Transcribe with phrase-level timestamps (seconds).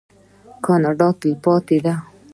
[0.65, 1.93] کاناډا تلپاتې ده.